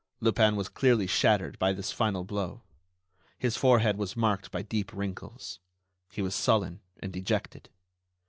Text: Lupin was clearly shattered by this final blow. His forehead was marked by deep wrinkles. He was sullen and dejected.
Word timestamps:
Lupin 0.19 0.55
was 0.55 0.67
clearly 0.67 1.05
shattered 1.05 1.59
by 1.59 1.71
this 1.73 1.91
final 1.91 2.23
blow. 2.23 2.63
His 3.37 3.55
forehead 3.55 3.97
was 3.97 4.17
marked 4.17 4.49
by 4.49 4.63
deep 4.63 4.91
wrinkles. 4.91 5.59
He 6.11 6.23
was 6.23 6.33
sullen 6.33 6.81
and 7.01 7.13
dejected. 7.13 7.69